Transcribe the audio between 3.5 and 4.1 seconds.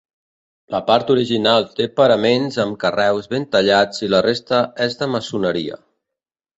tallats